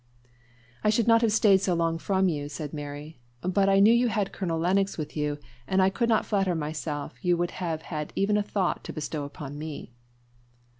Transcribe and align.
"I 0.83 0.89
should 0.89 1.07
not 1.07 1.21
have 1.21 1.31
stayed 1.31 1.61
so 1.61 1.75
long 1.75 1.99
from 1.99 2.27
you," 2.27 2.49
said 2.49 2.73
Mary, 2.73 3.21
"but 3.43 3.69
I 3.69 3.79
knew 3.79 3.93
you 3.93 4.07
had 4.07 4.31
Colonel 4.33 4.57
Lennox 4.57 4.97
with 4.97 5.15
you, 5.15 5.37
and 5.67 5.79
I 5.79 5.91
could 5.91 6.09
not 6.09 6.25
flatter 6.25 6.55
myself 6.55 7.13
you 7.23 7.37
would 7.37 7.51
have 7.61 7.83
even 8.15 8.35
a 8.35 8.41
thought 8.41 8.83
to 8.85 8.93
bestow 8.93 9.25
upon 9.25 9.59
me." 9.59 9.93